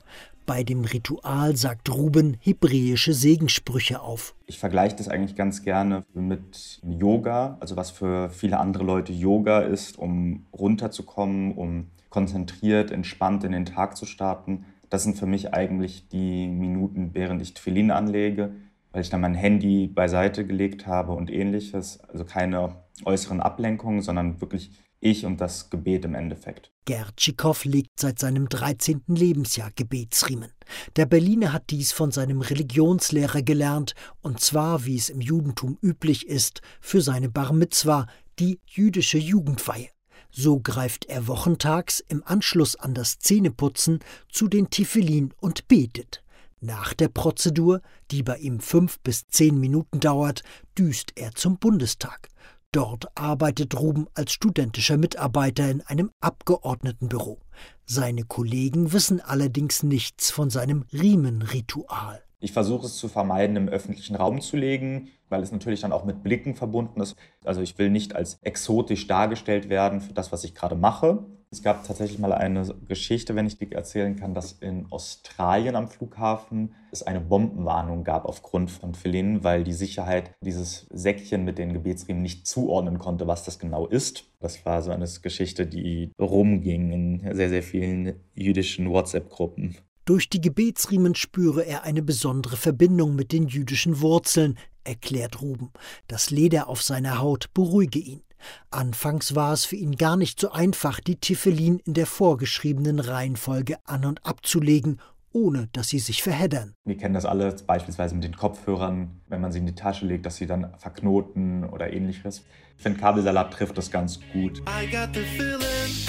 Bei 0.48 0.64
dem 0.64 0.86
Ritual 0.86 1.56
sagt 1.56 1.94
Ruben 1.94 2.38
hebräische 2.40 3.12
Segenssprüche 3.12 4.00
auf. 4.00 4.34
Ich 4.46 4.58
vergleiche 4.58 4.96
das 4.96 5.06
eigentlich 5.06 5.36
ganz 5.36 5.62
gerne 5.62 6.06
mit 6.14 6.80
Yoga, 6.82 7.58
also 7.60 7.76
was 7.76 7.90
für 7.90 8.30
viele 8.30 8.58
andere 8.58 8.82
Leute 8.82 9.12
Yoga 9.12 9.60
ist, 9.60 9.98
um 9.98 10.46
runterzukommen, 10.58 11.52
um 11.52 11.88
konzentriert, 12.08 12.90
entspannt 12.90 13.44
in 13.44 13.52
den 13.52 13.66
Tag 13.66 13.98
zu 13.98 14.06
starten. 14.06 14.64
Das 14.88 15.02
sind 15.02 15.18
für 15.18 15.26
mich 15.26 15.52
eigentlich 15.52 16.08
die 16.08 16.48
Minuten, 16.48 17.10
während 17.12 17.42
ich 17.42 17.52
Tfilin 17.52 17.90
anlege, 17.90 18.52
weil 18.92 19.02
ich 19.02 19.10
dann 19.10 19.20
mein 19.20 19.34
Handy 19.34 19.86
beiseite 19.86 20.46
gelegt 20.46 20.86
habe 20.86 21.12
und 21.12 21.30
ähnliches. 21.30 22.00
Also 22.08 22.24
keine 22.24 22.76
äußeren 23.04 23.40
Ablenkungen, 23.42 24.00
sondern 24.00 24.40
wirklich 24.40 24.70
ich 25.00 25.26
und 25.26 25.42
das 25.42 25.68
Gebet 25.68 26.06
im 26.06 26.14
Endeffekt. 26.14 26.72
Gertschikow 26.88 27.66
legt 27.66 28.00
seit 28.00 28.18
seinem 28.18 28.48
13. 28.48 29.02
Lebensjahr 29.08 29.70
Gebetsriemen. 29.76 30.50
Der 30.96 31.04
Berliner 31.04 31.52
hat 31.52 31.68
dies 31.68 31.92
von 31.92 32.12
seinem 32.12 32.40
Religionslehrer 32.40 33.42
gelernt, 33.42 33.94
und 34.22 34.40
zwar, 34.40 34.86
wie 34.86 34.96
es 34.96 35.10
im 35.10 35.20
Judentum 35.20 35.76
üblich 35.82 36.26
ist, 36.26 36.62
für 36.80 37.02
seine 37.02 37.28
Bar 37.28 37.52
Mitzwa, 37.52 38.06
die 38.38 38.58
jüdische 38.64 39.18
Jugendweihe. 39.18 39.90
So 40.30 40.60
greift 40.60 41.04
er 41.04 41.28
wochentags 41.28 42.02
im 42.08 42.22
Anschluss 42.24 42.74
an 42.74 42.94
das 42.94 43.18
Zähneputzen 43.18 43.98
zu 44.32 44.48
den 44.48 44.70
Tiffelin 44.70 45.34
und 45.40 45.68
betet. 45.68 46.22
Nach 46.58 46.94
der 46.94 47.08
Prozedur, 47.08 47.82
die 48.10 48.22
bei 48.22 48.38
ihm 48.38 48.60
fünf 48.60 48.98
bis 49.00 49.26
zehn 49.28 49.60
Minuten 49.60 50.00
dauert, 50.00 50.42
düst 50.78 51.12
er 51.16 51.34
zum 51.34 51.58
Bundestag. 51.58 52.30
Dort 52.72 53.06
arbeitet 53.14 53.80
Ruben 53.80 54.08
als 54.12 54.32
studentischer 54.32 54.98
Mitarbeiter 54.98 55.70
in 55.70 55.80
einem 55.80 56.10
Abgeordnetenbüro. 56.20 57.38
Seine 57.86 58.24
Kollegen 58.24 58.92
wissen 58.92 59.22
allerdings 59.22 59.82
nichts 59.82 60.30
von 60.30 60.50
seinem 60.50 60.84
Riemenritual. 60.92 62.22
Ich 62.40 62.52
versuche 62.52 62.84
es 62.84 62.96
zu 62.96 63.08
vermeiden, 63.08 63.56
im 63.56 63.68
öffentlichen 63.68 64.16
Raum 64.16 64.42
zu 64.42 64.58
legen, 64.58 65.08
weil 65.30 65.42
es 65.42 65.50
natürlich 65.50 65.80
dann 65.80 65.92
auch 65.92 66.04
mit 66.04 66.22
Blicken 66.22 66.54
verbunden 66.54 67.00
ist. 67.00 67.16
Also 67.42 67.62
ich 67.62 67.78
will 67.78 67.88
nicht 67.88 68.14
als 68.14 68.38
exotisch 68.42 69.06
dargestellt 69.06 69.70
werden 69.70 70.02
für 70.02 70.12
das, 70.12 70.30
was 70.30 70.44
ich 70.44 70.54
gerade 70.54 70.76
mache. 70.76 71.24
Es 71.50 71.62
gab 71.62 71.86
tatsächlich 71.86 72.18
mal 72.18 72.32
eine 72.32 72.74
Geschichte, 72.86 73.34
wenn 73.34 73.46
ich 73.46 73.58
die 73.58 73.72
erzählen 73.72 74.16
kann, 74.16 74.34
dass 74.34 74.52
in 74.52 74.86
Australien 74.90 75.76
am 75.76 75.88
Flughafen 75.88 76.74
es 76.90 77.02
eine 77.02 77.20
Bombenwarnung 77.20 78.04
gab 78.04 78.26
aufgrund 78.26 78.70
von 78.70 78.94
Philin, 78.94 79.44
weil 79.44 79.64
die 79.64 79.72
Sicherheit 79.72 80.34
dieses 80.42 80.86
Säckchen 80.90 81.44
mit 81.44 81.58
den 81.58 81.72
Gebetsriemen 81.72 82.22
nicht 82.22 82.46
zuordnen 82.46 82.98
konnte, 82.98 83.26
was 83.26 83.44
das 83.44 83.58
genau 83.58 83.86
ist. 83.86 84.24
Das 84.40 84.64
war 84.66 84.82
so 84.82 84.90
eine 84.90 85.08
Geschichte, 85.22 85.66
die 85.66 86.12
rumging 86.20 86.92
in 86.92 87.34
sehr, 87.34 87.48
sehr 87.48 87.62
vielen 87.62 88.20
jüdischen 88.34 88.90
WhatsApp-Gruppen. 88.90 89.76
Durch 90.04 90.28
die 90.28 90.40
Gebetsriemen 90.40 91.14
spüre 91.14 91.66
er 91.66 91.84
eine 91.84 92.02
besondere 92.02 92.56
Verbindung 92.56 93.14
mit 93.14 93.32
den 93.32 93.46
jüdischen 93.46 94.00
Wurzeln, 94.00 94.58
erklärt 94.84 95.42
Ruben. 95.42 95.70
Das 96.06 96.30
Leder 96.30 96.68
auf 96.68 96.82
seiner 96.82 97.20
Haut 97.20 97.52
beruhige 97.52 97.98
ihn. 97.98 98.22
Anfangs 98.70 99.34
war 99.34 99.52
es 99.52 99.64
für 99.64 99.76
ihn 99.76 99.96
gar 99.96 100.16
nicht 100.16 100.40
so 100.40 100.50
einfach, 100.50 101.00
die 101.00 101.16
Tiffelin 101.16 101.78
in 101.80 101.94
der 101.94 102.06
vorgeschriebenen 102.06 103.00
Reihenfolge 103.00 103.78
an 103.84 104.04
und 104.04 104.24
abzulegen, 104.24 105.00
ohne 105.32 105.68
dass 105.72 105.88
sie 105.88 105.98
sich 105.98 106.22
verheddern. 106.22 106.74
Wir 106.84 106.96
kennen 106.96 107.14
das 107.14 107.24
alle 107.24 107.54
beispielsweise 107.66 108.14
mit 108.14 108.24
den 108.24 108.36
Kopfhörern, 108.36 109.20
wenn 109.28 109.40
man 109.40 109.52
sie 109.52 109.58
in 109.58 109.66
die 109.66 109.74
Tasche 109.74 110.06
legt, 110.06 110.26
dass 110.26 110.36
sie 110.36 110.46
dann 110.46 110.72
verknoten 110.78 111.64
oder 111.64 111.92
ähnliches. 111.92 112.44
Ich 112.76 112.82
finde, 112.82 112.98
Kabelsalat 113.00 113.52
trifft 113.52 113.76
das 113.76 113.90
ganz 113.90 114.20
gut. 114.32 114.58
I 114.60 114.86
got 114.86 115.14
the 115.14 115.24
feeling, 115.36 116.06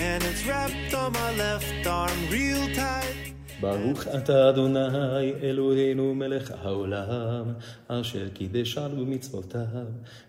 and 0.00 0.24
it's 0.24 0.46
wrapped 0.46 0.94
on 0.94 1.12
my 1.12 1.36
left 1.36 1.86
arm 1.86 2.10
real 2.30 2.66
tight. 2.74 3.29
ברוך 3.61 4.07
אתה 4.07 4.49
אדוני 4.49 5.33
אלוהינו 5.41 6.15
מלך 6.15 6.51
העולם, 6.61 7.53
אשר 7.87 8.29
קידשנו 8.33 9.05
במצוותיו, 9.05 9.85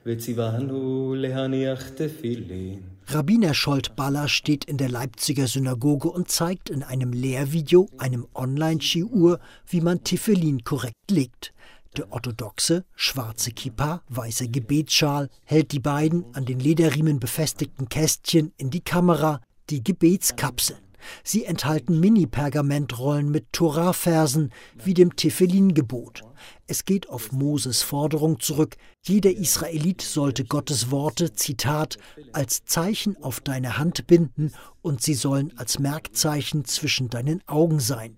וציוונו 0.06 1.14
להניח 1.18 1.88
תפילין. 1.88 2.80
Rabbiner 3.08 3.54
Scholt 3.54 3.94
Baller 3.94 4.26
steht 4.26 4.64
in 4.64 4.78
der 4.78 4.88
Leipziger 4.88 5.46
Synagoge 5.46 6.08
und 6.08 6.28
zeigt 6.28 6.70
in 6.70 6.82
einem 6.82 7.12
Lehrvideo, 7.12 7.88
einem 7.98 8.26
Online-Shiur, 8.34 9.38
wie 9.68 9.80
man 9.80 10.02
Tefillin 10.02 10.64
korrekt 10.64 11.08
legt. 11.08 11.54
Der 11.96 12.12
orthodoxe, 12.12 12.84
schwarze 12.96 13.52
Kippa, 13.52 14.02
weiße 14.08 14.48
Gebetsschal 14.48 15.28
hält 15.44 15.70
die 15.70 15.78
beiden 15.78 16.24
an 16.34 16.46
den 16.46 16.58
Lederriemen 16.58 17.20
befestigten 17.20 17.88
Kästchen 17.88 18.52
in 18.56 18.70
die 18.70 18.82
Kamera, 18.82 19.40
die 19.70 19.84
Gebetskapseln. 19.84 20.80
Sie 21.23 21.45
enthalten 21.45 21.99
Mini-Pergamentrollen 21.99 23.29
mit 23.29 23.51
Torah-Versen 23.53 24.51
wie 24.83 24.93
dem 24.93 25.15
Tefillin-Gebot. 25.15 26.23
Es 26.67 26.85
geht 26.85 27.09
auf 27.09 27.31
Moses 27.31 27.81
Forderung 27.81 28.39
zurück, 28.39 28.77
jeder 29.03 29.31
Israelit 29.31 30.01
sollte 30.01 30.45
Gottes 30.45 30.89
Worte, 30.91 31.33
Zitat, 31.33 31.97
als 32.33 32.65
Zeichen 32.65 33.21
auf 33.21 33.41
deine 33.41 33.77
Hand 33.77 34.07
binden 34.07 34.53
und 34.81 35.01
sie 35.01 35.13
sollen 35.13 35.57
als 35.57 35.79
Merkzeichen 35.79 36.65
zwischen 36.65 37.09
deinen 37.09 37.41
Augen 37.47 37.79
sein. 37.79 38.15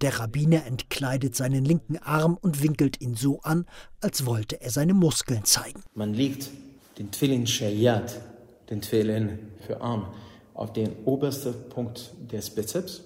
Der 0.00 0.18
Rabbiner 0.20 0.66
entkleidet 0.66 1.34
seinen 1.34 1.64
linken 1.64 1.98
Arm 1.98 2.38
und 2.40 2.62
winkelt 2.62 3.00
ihn 3.00 3.14
so 3.14 3.40
an, 3.40 3.66
als 4.00 4.26
wollte 4.26 4.60
er 4.60 4.70
seine 4.70 4.94
Muskeln 4.94 5.44
zeigen. 5.44 5.82
Man 5.94 6.14
legt 6.14 6.50
den 6.98 7.10
Tfilin 7.10 7.46
Shayat, 7.46 8.20
den 8.70 8.82
Tfilin 8.82 9.38
für 9.66 9.80
Arm, 9.80 10.06
auf 10.56 10.72
den 10.72 10.90
obersten 11.04 11.68
Punkt 11.68 12.14
des 12.32 12.50
Bizeps. 12.50 13.02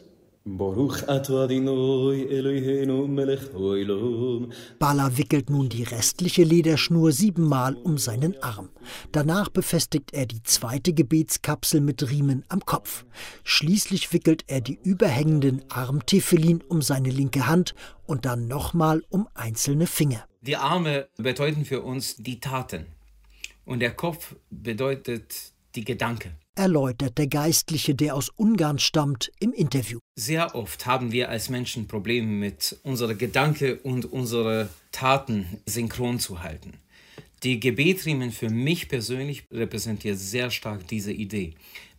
Bala 4.79 5.19
wickelt 5.19 5.51
nun 5.51 5.69
die 5.69 5.83
restliche 5.83 6.45
Lederschnur 6.45 7.13
siebenmal 7.13 7.75
um 7.75 7.99
seinen 7.99 8.43
Arm. 8.43 8.71
Danach 9.13 9.51
befestigt 9.51 10.15
er 10.15 10.25
die 10.25 10.43
zweite 10.43 10.95
Gebetskapsel 10.95 11.83
mit 11.83 12.09
Riemen 12.09 12.43
am 12.49 12.65
Kopf. 12.65 13.05
Schließlich 13.45 14.15
wickelt 14.15 14.45
er 14.47 14.63
die 14.63 14.79
überhängenden 14.83 15.63
Armtefillin 15.69 16.63
um 16.63 16.81
seine 16.81 17.11
linke 17.11 17.47
Hand 17.47 17.75
und 18.07 18.25
dann 18.25 18.49
nochmal 18.49 19.03
um 19.11 19.29
einzelne 19.35 19.87
Finger. 19.87 20.25
Die 20.41 20.57
Arme 20.57 21.09
bedeuten 21.19 21.67
für 21.67 21.83
uns 21.83 22.17
die 22.17 22.41
Taten 22.41 22.87
und 23.67 23.81
der 23.81 23.93
Kopf 23.93 24.37
bedeutet 24.51 25.53
die 25.75 25.85
Gedanken 25.85 26.33
erläutert 26.61 27.17
der 27.17 27.27
Geistliche, 27.27 27.95
der 27.95 28.15
aus 28.15 28.29
Ungarn 28.29 28.79
stammt, 28.79 29.33
im 29.41 29.53
Interview. 29.53 29.99
Sehr 30.15 30.55
oft 30.55 30.85
haben 30.85 31.11
wir 31.11 31.31
als 31.31 31.49
Menschen 31.49 31.89
Probleme 31.89 32.29
mit 32.29 32.77
unseren 32.83 33.17
Gedanken 33.17 33.79
und 33.79 34.05
unseren 34.05 34.69
Taten 34.93 35.47
synchron 35.65 36.21
zu 36.21 36.43
halten. 36.43 36.75
Die 37.43 37.59
Gebetriemen 37.59 38.31
für 38.31 38.51
mich 38.51 38.91
persönlich 38.91 39.45
repräsentiert 39.51 40.19
sehr 40.19 40.51
stark 40.51 40.87
diese 40.87 41.13
Idee, 41.13 41.55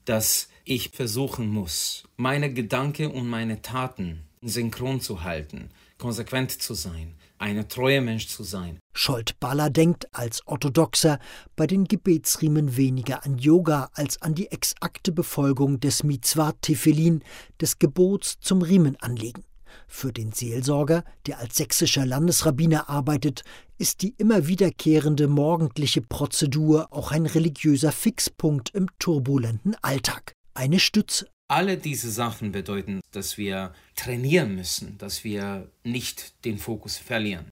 dass 0.06 0.48
ich 0.64 0.90
versuchen 0.90 1.50
muss, 1.50 2.04
meine 2.16 2.54
Gedanken 2.54 3.08
und 3.08 3.28
meine 3.28 3.64
Taten 3.64 4.22
synchron 4.44 5.02
zu 5.02 5.24
halten, 5.24 5.72
konsequent 5.98 6.52
zu 6.52 6.76
sein, 6.76 7.16
ein 7.42 7.68
treuer 7.68 8.02
Mensch 8.02 8.28
zu 8.28 8.44
sein. 8.44 8.80
Scholt-Baller 8.94 9.70
denkt 9.70 10.08
als 10.14 10.46
Orthodoxer 10.46 11.20
bei 11.56 11.66
den 11.66 11.86
Gebetsriemen 11.86 12.78
weniger 12.78 13.26
an 13.26 13.38
Yoga 13.38 13.90
als 13.94 14.22
an 14.22 14.36
die 14.36 14.52
exakte 14.52 15.12
Befolgung 15.12 15.80
des 15.80 16.04
Mitzvah 16.04 16.54
Tefillin, 16.62 17.24
des 17.60 17.80
Gebots 17.80 18.40
zum 18.40 18.62
Riemenanlegen. 18.62 19.44
Für 19.88 20.14
den 20.14 20.32
Seelsorger, 20.32 21.04
der 21.26 21.40
als 21.40 21.56
sächsischer 21.56 22.06
Landesrabbiner 22.06 22.90
arbeitet, 22.90 23.44
ist 23.78 24.02
die 24.02 24.14
immer 24.18 24.48
wiederkehrende 24.48 25.28
morgendliche 25.28 26.02
Prozedur 26.02 26.88
auch 26.92 27.12
ein 27.12 27.26
religiöser 27.26 27.92
Fixpunkt 27.92 28.70
im 28.76 28.88
turbulenten 29.00 29.76
Alltag. 29.82 30.34
Eine 30.54 30.80
Stütze. 30.80 31.28
Alle 31.52 31.76
diese 31.76 32.10
Sachen 32.10 32.54
bedeuten, 32.54 33.02
dass 33.12 33.38
wir 33.38 33.74
trainieren 33.98 34.56
müssen, 34.56 34.98
dass 34.98 35.26
wir 35.26 35.68
nicht 35.84 36.46
den 36.46 36.58
Fokus 36.58 36.98
verlieren. 36.98 37.50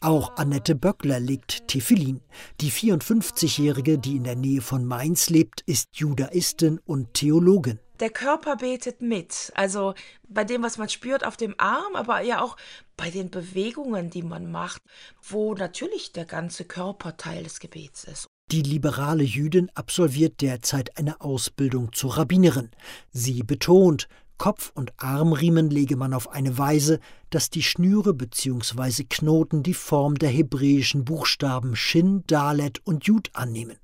Auch 0.00 0.36
Annette 0.36 0.74
Böckler 0.74 1.20
legt 1.20 1.68
Tefillin. 1.68 2.22
Die 2.62 2.70
54-Jährige, 2.70 3.98
die 3.98 4.16
in 4.16 4.24
der 4.24 4.36
Nähe 4.36 4.62
von 4.62 4.86
Mainz 4.86 5.28
lebt, 5.28 5.60
ist 5.66 5.88
Judaistin 5.92 6.80
und 6.86 7.12
Theologin. 7.12 7.78
Der 8.00 8.10
Körper 8.10 8.56
betet 8.56 9.02
mit. 9.02 9.52
Also 9.54 9.94
bei 10.26 10.44
dem, 10.44 10.62
was 10.62 10.78
man 10.78 10.88
spürt 10.88 11.24
auf 11.24 11.36
dem 11.36 11.54
Arm, 11.58 11.94
aber 11.94 12.22
ja 12.22 12.42
auch 12.42 12.56
bei 12.96 13.10
den 13.10 13.30
Bewegungen, 13.30 14.10
die 14.10 14.22
man 14.22 14.50
macht, 14.50 14.82
wo 15.22 15.54
natürlich 15.54 16.12
der 16.12 16.24
ganze 16.24 16.64
Körper 16.64 17.16
Teil 17.16 17.44
des 17.44 17.60
Gebets 17.60 18.04
ist. 18.04 18.26
Die 18.50 18.62
liberale 18.62 19.22
Jüdin 19.22 19.70
absolviert 19.74 20.40
derzeit 20.40 20.98
eine 20.98 21.20
Ausbildung 21.20 21.92
zur 21.92 22.16
Rabbinerin. 22.16 22.70
Sie 23.12 23.42
betont, 23.42 24.08
Kopf- 24.38 24.72
und 24.74 24.94
Armriemen 24.96 25.68
lege 25.68 25.96
man 25.96 26.14
auf 26.14 26.30
eine 26.30 26.56
Weise, 26.56 26.98
dass 27.28 27.50
die 27.50 27.62
Schnüre 27.62 28.14
bzw. 28.14 29.04
Knoten 29.04 29.62
die 29.62 29.74
Form 29.74 30.14
der 30.14 30.30
hebräischen 30.30 31.04
Buchstaben 31.04 31.76
Shin, 31.76 32.24
Dalet 32.26 32.80
und 32.84 33.04
Jud 33.04 33.30
annehmen. 33.34 33.76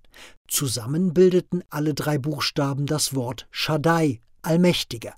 Zusammen 0.49 1.13
bildeten 1.13 1.63
alle 1.71 1.95
drei 1.95 2.19
Buchstaben 2.19 2.87
das 2.87 3.15
Wort 3.15 3.47
Shaddai, 3.51 4.21
Allmächtiger. 4.43 5.15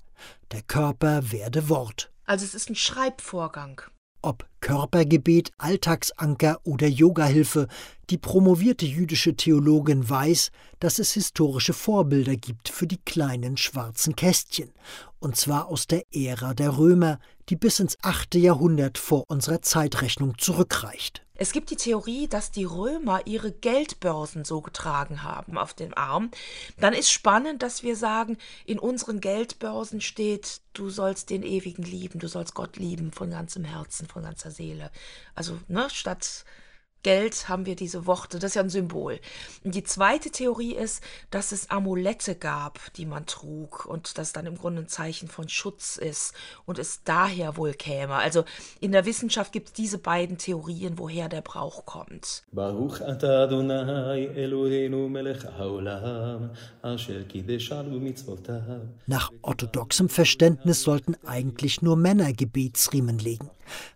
Der 0.51 0.61
Körper 0.63 1.31
werde 1.31 1.69
Wort. 1.69 2.11
Also 2.25 2.45
es 2.45 2.55
ist 2.55 2.69
ein 2.69 2.75
Schreibvorgang. 2.75 3.81
Ob 4.21 4.45
Körpergebet, 4.59 5.51
Alltagsanker 5.57 6.59
oder 6.63 6.87
Yogahilfe, 6.87 7.67
die 8.09 8.17
promovierte 8.17 8.85
jüdische 8.85 9.35
Theologin 9.35 10.09
weiß, 10.09 10.51
dass 10.79 10.99
es 10.99 11.13
historische 11.13 11.71
Vorbilder 11.71 12.35
gibt 12.35 12.67
für 12.67 12.85
die 12.85 12.97
kleinen 12.97 13.55
schwarzen 13.55 14.17
Kästchen, 14.17 14.73
und 15.19 15.37
zwar 15.37 15.67
aus 15.67 15.87
der 15.87 16.03
Ära 16.11 16.53
der 16.53 16.77
Römer, 16.77 17.19
die 17.47 17.55
bis 17.55 17.79
ins 17.79 17.97
8. 18.01 18.35
Jahrhundert 18.35 18.97
vor 18.97 19.23
unserer 19.27 19.61
Zeitrechnung 19.61 20.37
zurückreicht. 20.37 21.25
Es 21.41 21.53
gibt 21.53 21.69
die 21.69 21.77
Theorie, 21.77 22.27
dass 22.27 22.51
die 22.51 22.65
Römer 22.65 23.25
ihre 23.25 23.53
Geldbörsen 23.53 24.43
so 24.43 24.59
getragen 24.59 25.23
haben 25.23 25.57
auf 25.57 25.73
dem 25.73 25.97
Arm. 25.97 26.31
Dann 26.81 26.93
ist 26.93 27.09
spannend, 27.09 27.63
dass 27.63 27.81
wir 27.81 27.95
sagen, 27.95 28.37
in 28.65 28.77
unseren 28.77 29.21
Geldbörsen 29.21 30.01
steht, 30.01 30.59
du 30.73 30.89
sollst 30.89 31.29
den 31.29 31.43
Ewigen 31.43 31.83
lieben, 31.83 32.19
du 32.19 32.27
sollst 32.27 32.55
Gott 32.55 32.75
lieben 32.75 33.13
von 33.13 33.31
ganzem 33.31 33.63
Herzen, 33.63 34.05
von 34.05 34.23
ganzer 34.23 34.51
Seele. 34.51 34.91
Also, 35.33 35.57
ne, 35.69 35.89
statt 35.89 36.43
Geld 37.03 37.47
haben 37.47 37.65
wir 37.65 37.75
diese 37.75 38.05
Worte, 38.05 38.39
das 38.39 38.51
ist 38.51 38.55
ja 38.55 38.61
ein 38.61 38.69
Symbol. 38.69 39.19
Und 39.63 39.75
die 39.75 39.83
zweite 39.83 40.31
Theorie 40.31 40.75
ist, 40.75 41.03
dass 41.31 41.51
es 41.51 41.69
Amulette 41.69 42.35
gab, 42.35 42.93
die 42.93 43.05
man 43.05 43.25
trug 43.25 43.85
und 43.85 44.17
das 44.17 44.33
dann 44.33 44.45
im 44.45 44.57
Grunde 44.57 44.81
ein 44.81 44.87
Zeichen 44.87 45.27
von 45.29 45.47
Schutz 45.47 45.97
ist 45.97 46.33
und 46.65 46.79
es 46.79 47.03
daher 47.03 47.55
wohl 47.57 47.73
käme. 47.73 48.15
Also 48.15 48.43
in 48.81 48.91
der 48.91 49.05
Wissenschaft 49.05 49.51
gibt 49.51 49.67
es 49.67 49.73
diese 49.73 49.97
beiden 49.97 50.37
Theorien, 50.37 50.97
woher 50.97 51.29
der 51.29 51.41
Brauch 51.41 51.85
kommt. 51.85 52.43
Nach 59.07 59.31
orthodoxem 59.41 60.09
Verständnis 60.09 60.81
sollten 60.81 61.15
eigentlich 61.25 61.81
nur 61.81 61.95
Männer 61.95 62.33
Gebetsriemen 62.33 63.19
legen. 63.19 63.49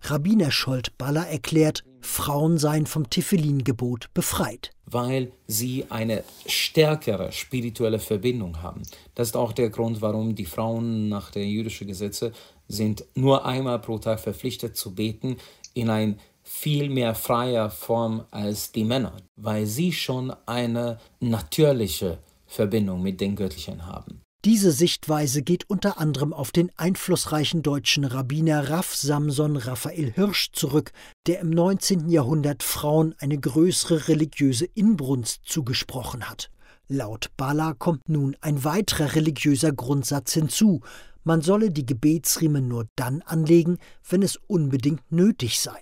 Rabbiner 0.03 0.51
Scholt-Baller 0.51 1.27
erklärt, 1.27 1.83
Frauen 2.03 2.57
seien 2.57 2.85
vom 2.85 3.09
Tefillin-Gebot 3.09 4.13
befreit. 4.13 4.71
Weil 4.85 5.31
sie 5.47 5.85
eine 5.89 6.23
stärkere 6.45 7.31
spirituelle 7.31 7.99
Verbindung 7.99 8.61
haben. 8.61 8.83
Das 9.15 9.29
ist 9.29 9.35
auch 9.35 9.53
der 9.53 9.69
Grund, 9.69 10.01
warum 10.01 10.35
die 10.35 10.45
Frauen 10.45 11.09
nach 11.09 11.31
den 11.31 11.49
jüdischen 11.49 11.87
Gesetzen 11.87 12.33
sind 12.67 13.05
nur 13.15 13.45
einmal 13.45 13.79
pro 13.79 13.97
Tag 13.97 14.19
verpflichtet 14.19 14.75
zu 14.77 14.93
beten 14.93 15.37
in 15.73 15.89
ein 15.89 16.19
viel 16.43 16.89
mehr 16.89 17.15
freier 17.15 17.69
Form 17.69 18.25
als 18.31 18.71
die 18.71 18.83
Männer, 18.83 19.15
weil 19.37 19.65
sie 19.65 19.93
schon 19.93 20.33
eine 20.45 20.99
natürliche 21.19 22.19
Verbindung 22.45 23.01
mit 23.01 23.21
den 23.21 23.35
Göttlichen 23.35 23.85
haben. 23.85 24.22
Diese 24.45 24.73
Sichtweise 24.73 25.41
geht 25.41 25.69
unter 25.69 25.99
anderem 25.99 26.33
auf 26.33 26.51
den 26.51 26.69
einflussreichen 26.75 27.61
deutschen 27.61 28.03
Rabbiner 28.03 28.69
Raff 28.69 28.93
Samson 28.93 29.55
Raphael 29.55 30.11
Hirsch 30.11 30.51
zurück, 30.51 30.91
der 31.27 31.39
im 31.39 31.49
19. 31.49 32.09
Jahrhundert 32.09 32.61
Frauen 32.61 33.15
eine 33.19 33.39
größere 33.39 34.09
religiöse 34.09 34.65
Inbrunst 34.65 35.43
zugesprochen 35.45 36.29
hat. 36.29 36.49
Laut 36.89 37.31
Bala 37.37 37.73
kommt 37.73 38.09
nun 38.09 38.35
ein 38.41 38.65
weiterer 38.65 39.15
religiöser 39.15 39.71
Grundsatz 39.71 40.33
hinzu. 40.33 40.81
Man 41.23 41.41
solle 41.41 41.71
die 41.71 41.85
Gebetsriemen 41.85 42.67
nur 42.67 42.87
dann 42.97 43.21
anlegen, 43.21 43.77
wenn 44.09 44.23
es 44.23 44.35
unbedingt 44.47 45.09
nötig 45.09 45.61
sei. 45.61 45.79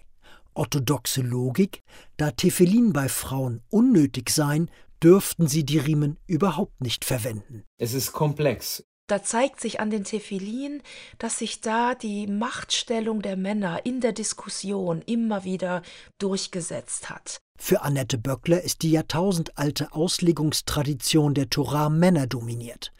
Orthodoxe 0.53 1.21
Logik, 1.21 1.81
da 2.17 2.29
Tefillin 2.29 2.93
bei 2.93 3.09
Frauen 3.09 3.61
unnötig 3.71 4.29
seien, 4.29 4.69
dürften 5.03 5.47
sie 5.47 5.65
die 5.65 5.79
Riemen 5.79 6.17
überhaupt 6.27 6.81
nicht 6.81 7.05
verwenden. 7.05 7.63
Es 7.77 7.93
ist 7.93 8.11
komplex. 8.13 8.83
Da 9.07 9.21
zeigt 9.21 9.59
sich 9.59 9.81
an 9.81 9.89
den 9.89 10.05
Tefillin, 10.05 10.81
dass 11.17 11.39
sich 11.39 11.59
da 11.59 11.95
die 11.95 12.27
Machtstellung 12.27 13.21
der 13.21 13.35
Männer 13.35 13.85
in 13.85 13.99
der 13.99 14.13
Diskussion 14.13 15.01
immer 15.01 15.43
wieder 15.43 15.81
durchgesetzt 16.17 17.09
hat. 17.09 17.41
Für 17.71 17.83
Annette 17.83 18.17
Böckler 18.17 18.63
ist 18.63 18.81
die 18.81 18.91
jahrtausendalte 18.91 19.93
Auslegungstradition 19.93 21.33
der 21.33 21.49
Torah 21.49 21.89
männerdominiert. 21.89 22.91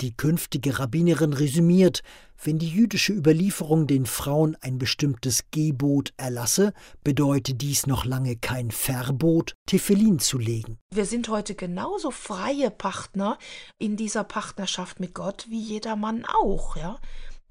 Die 0.00 0.16
künftige 0.16 0.78
Rabbinerin 0.78 1.32
resümiert, 1.32 2.02
wenn 2.40 2.58
die 2.58 2.68
jüdische 2.68 3.12
Überlieferung 3.12 3.86
den 3.86 4.06
Frauen 4.06 4.56
ein 4.60 4.78
bestimmtes 4.78 5.46
Gebot 5.50 6.12
erlasse, 6.16 6.74
bedeute 7.02 7.54
dies 7.54 7.86
noch 7.86 8.04
lange 8.04 8.36
kein 8.36 8.70
Verbot, 8.70 9.54
Tefillin 9.66 10.18
zu 10.20 10.38
legen. 10.38 10.78
Wir 10.94 11.06
sind 11.06 11.28
heute 11.28 11.54
genauso 11.54 12.10
freie 12.10 12.70
Partner 12.70 13.36
in 13.78 13.96
dieser 13.96 14.22
Partnerschaft 14.22 15.00
mit 15.00 15.14
Gott 15.14 15.46
wie 15.48 15.60
jeder 15.60 15.96
Mann 15.96 16.24
auch, 16.24 16.76
ja. 16.76 17.00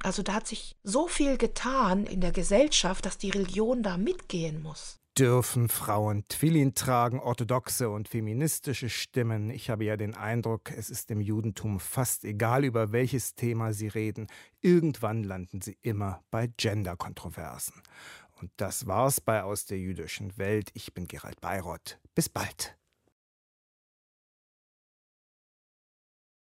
Also 0.02 0.24
da 0.24 0.34
hat 0.36 0.48
sich 0.48 0.78
so 0.84 1.08
viel 1.08 1.38
getan 1.38 2.06
in 2.06 2.22
der 2.22 2.32
Gesellschaft, 2.32 3.06
dass 3.06 3.18
die 3.18 3.32
Religion 3.32 3.84
da 3.84 3.98
mitgehen 3.98 4.62
muss 4.62 4.99
dürfen 5.20 5.68
Frauen 5.68 6.24
Twillin 6.30 6.76
tragen, 6.76 7.20
orthodoxe 7.20 7.90
und 7.90 8.08
feministische 8.08 8.88
Stimmen. 8.88 9.50
Ich 9.50 9.70
habe 9.70 9.84
ja 9.84 9.98
den 9.98 10.16
Eindruck, 10.16 10.72
es 10.72 10.90
ist 10.90 11.10
dem 11.10 11.20
Judentum 11.20 11.82
fast 11.82 12.24
egal, 12.24 12.64
über 12.64 12.94
welches 12.94 13.36
Thema 13.36 13.74
sie 13.74 13.90
reden. 13.90 14.28
Irgendwann 14.62 15.26
landen 15.26 15.60
sie 15.60 15.78
immer 15.82 16.24
bei 16.32 16.48
Gender-Kontroversen. 16.48 17.82
Und 18.40 18.52
das 18.56 18.88
war's 18.88 19.20
bei 19.20 19.44
Aus 19.44 19.66
der 19.66 19.80
jüdischen 19.80 20.38
Welt. 20.38 20.70
Ich 20.74 20.94
bin 20.94 21.06
Gerald 21.06 21.42
Bayrott. 21.42 22.00
Bis 22.16 22.30
bald. 22.30 22.79